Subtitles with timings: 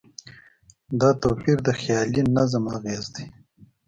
[0.99, 3.25] دا توپیر د خیالي نظم اغېز دی.